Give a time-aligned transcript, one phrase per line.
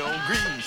[0.00, 0.59] on Green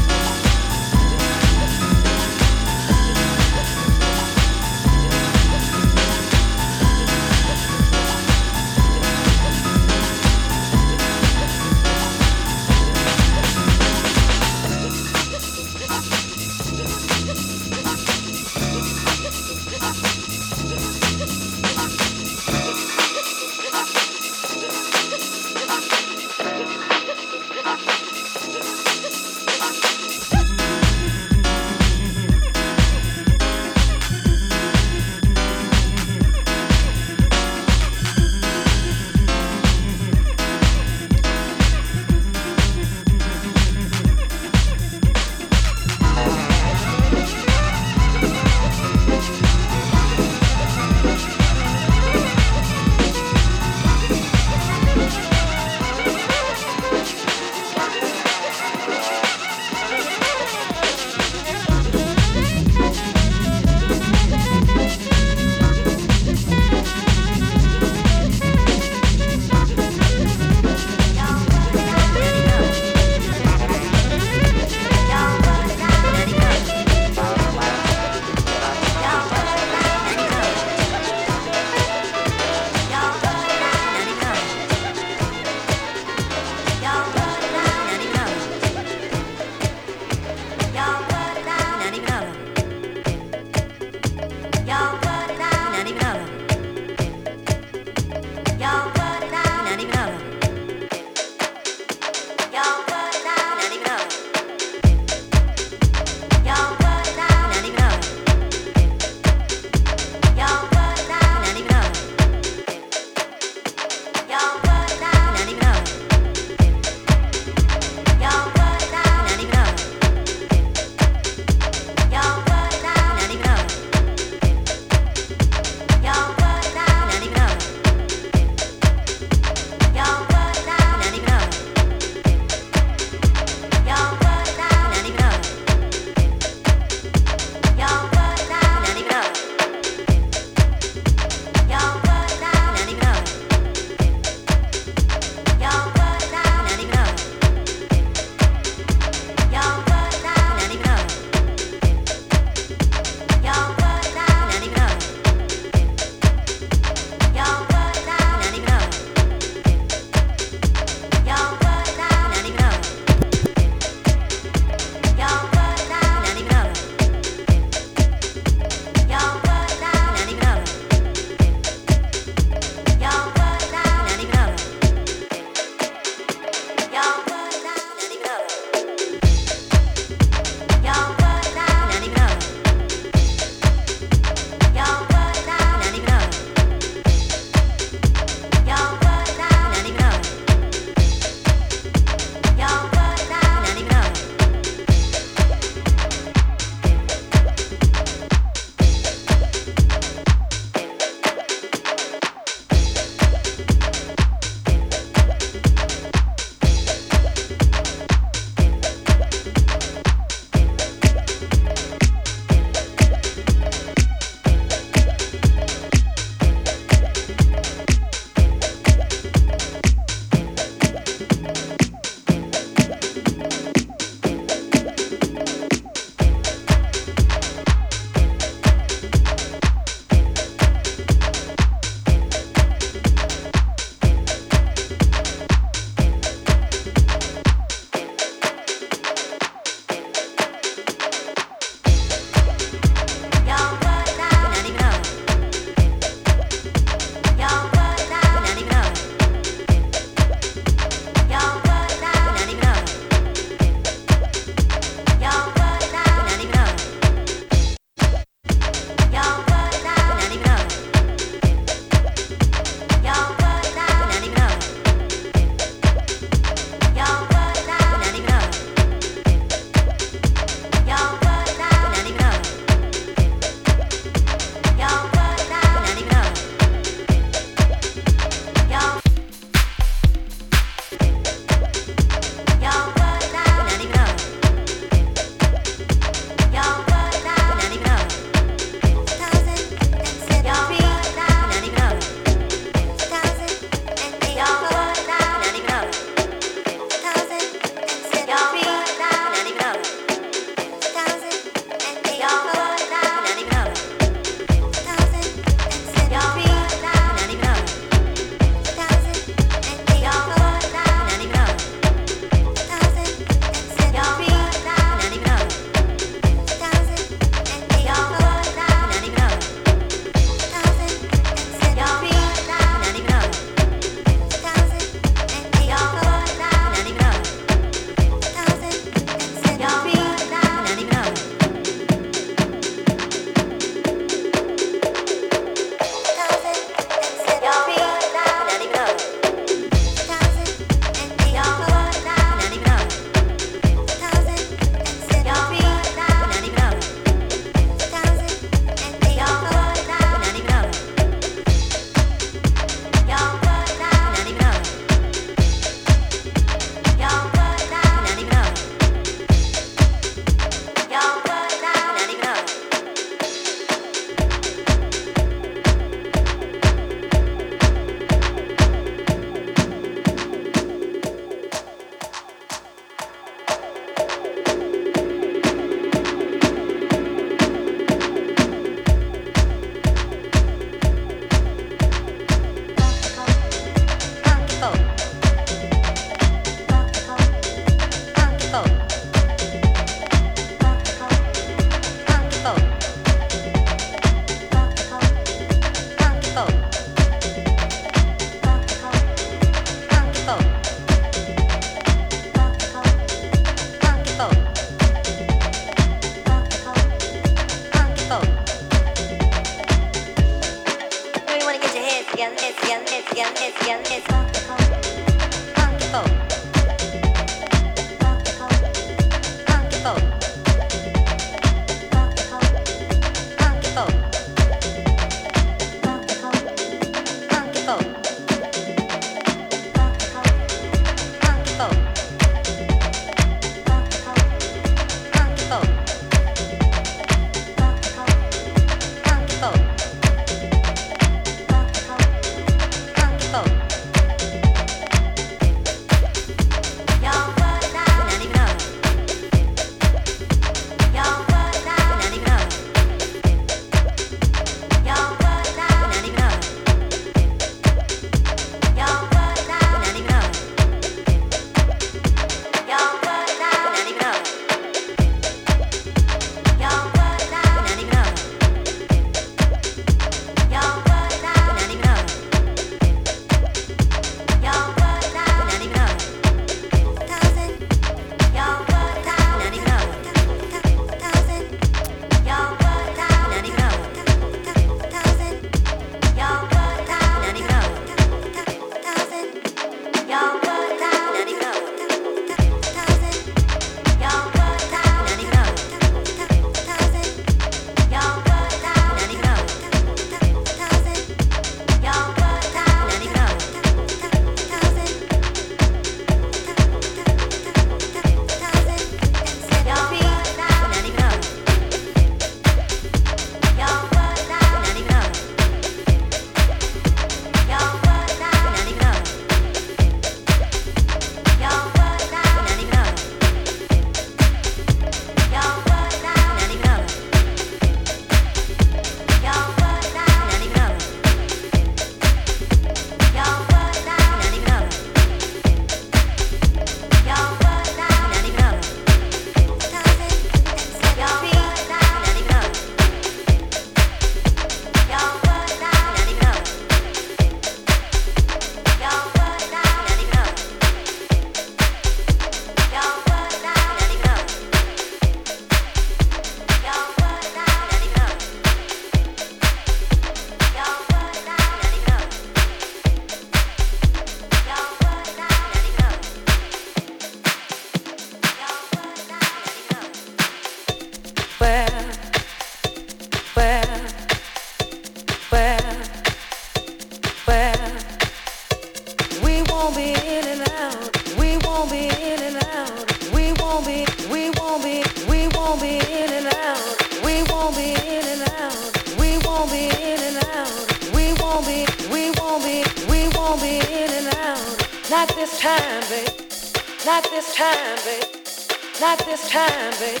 [599.32, 600.00] time, babe.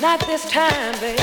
[0.00, 1.17] Not this time, babe.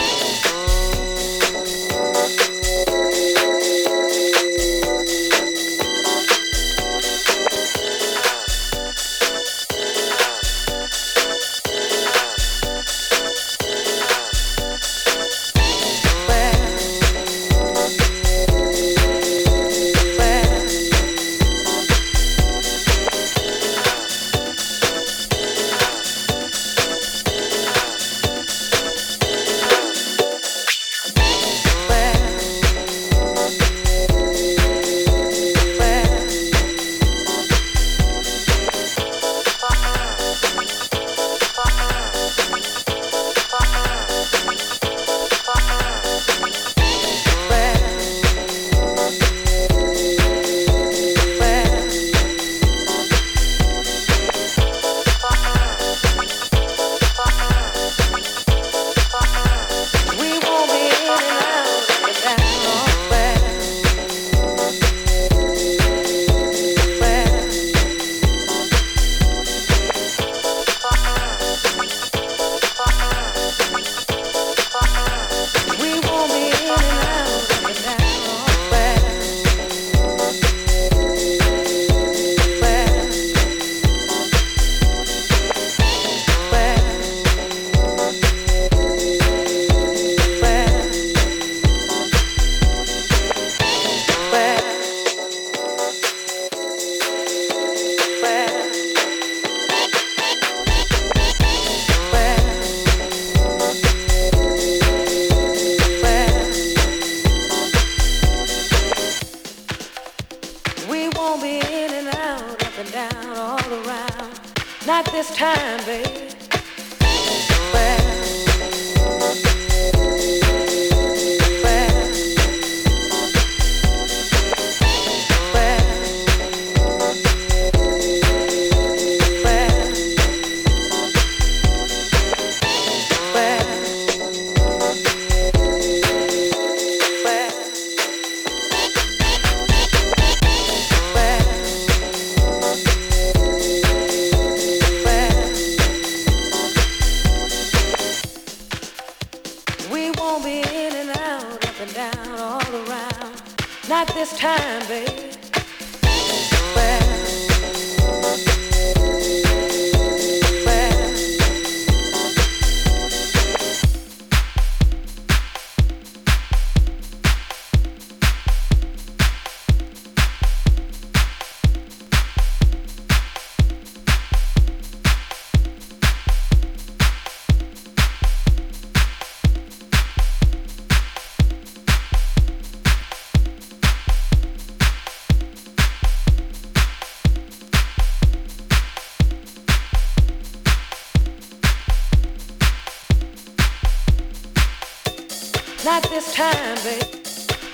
[196.36, 197.02] time, babe.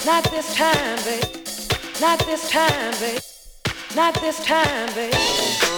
[0.06, 1.24] Not this time, babe.
[2.00, 3.20] Not this time, babe.
[3.96, 5.71] Not this time, babe.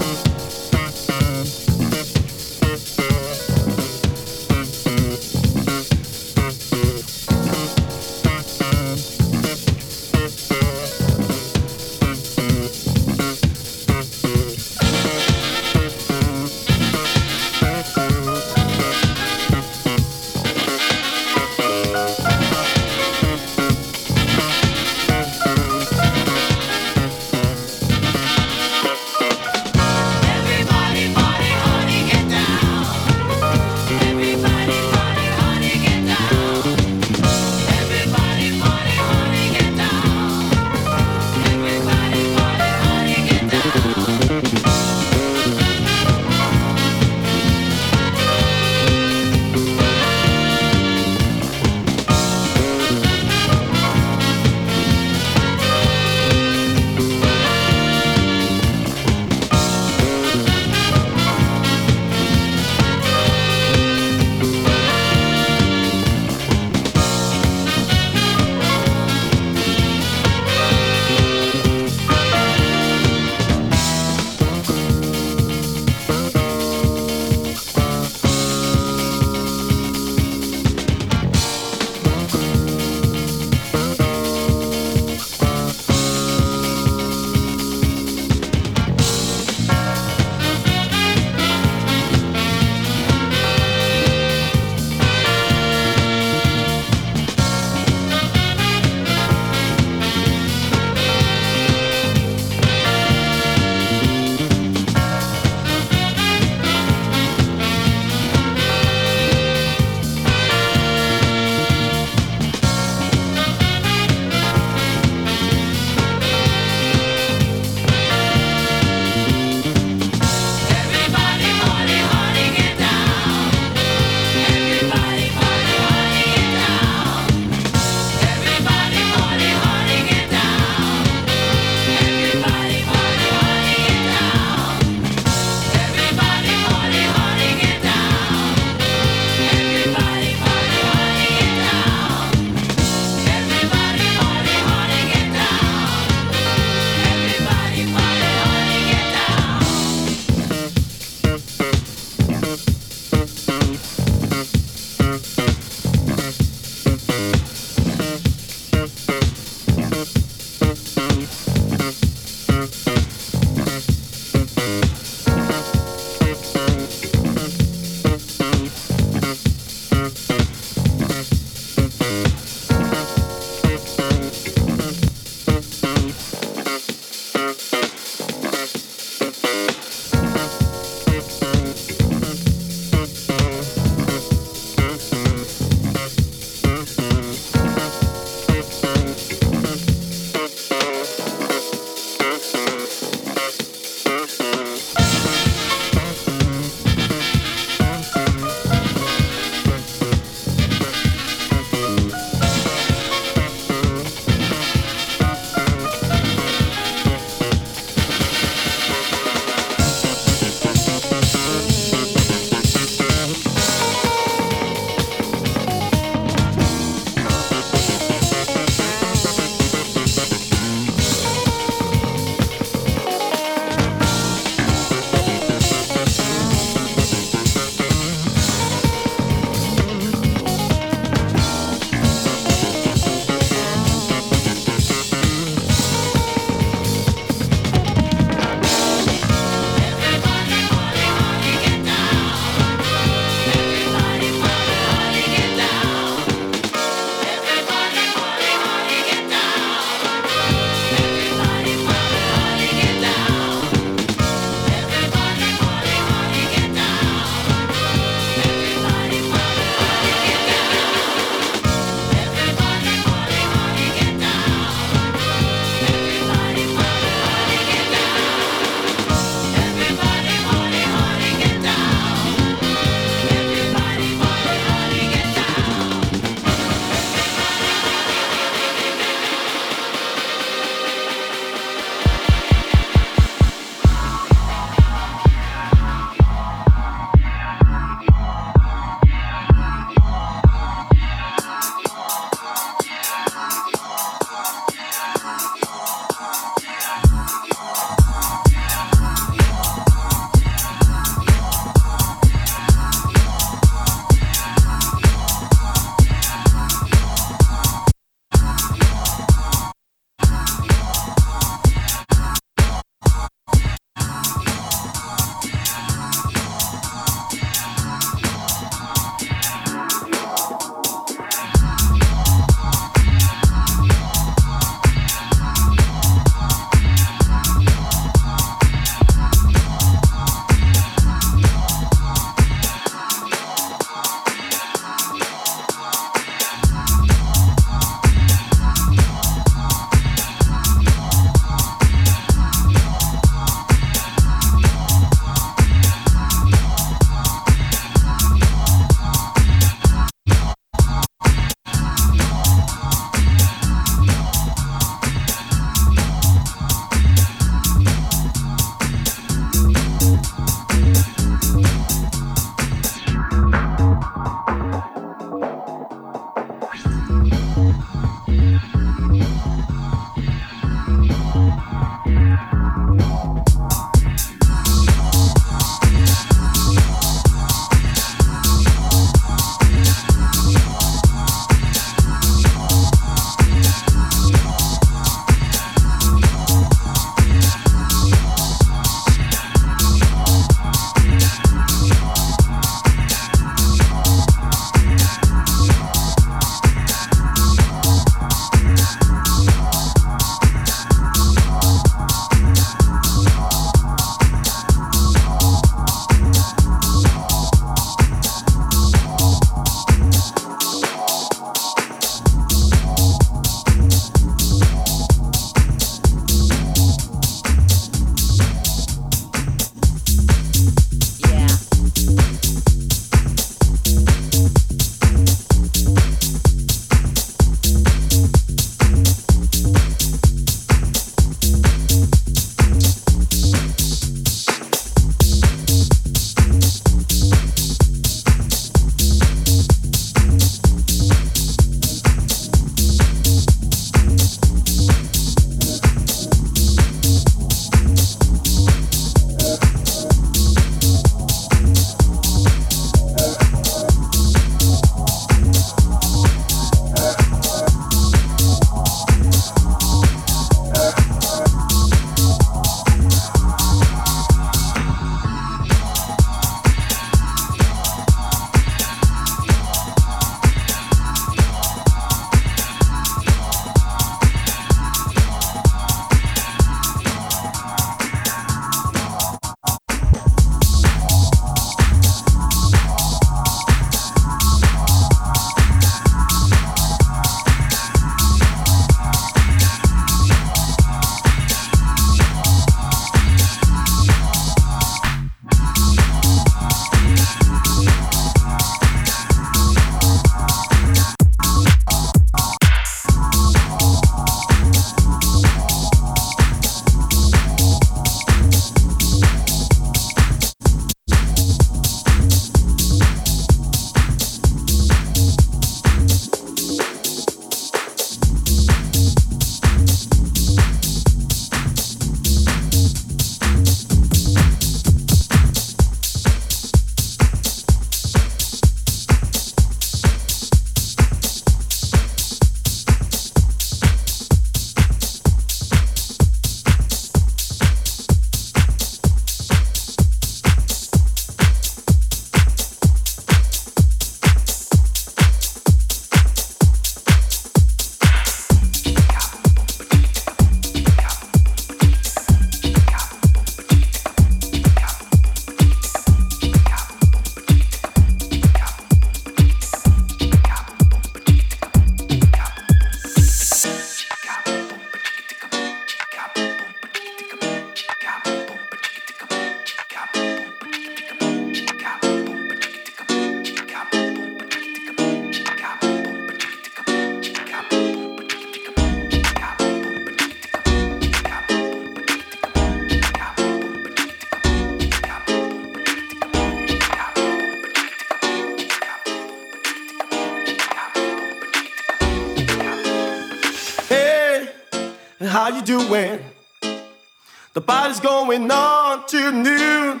[598.32, 600.00] going on till noon.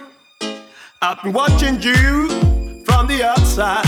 [1.02, 2.28] I've been watching you
[2.86, 3.84] from the outside,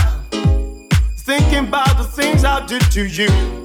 [1.21, 3.64] thinking about the things I did to you.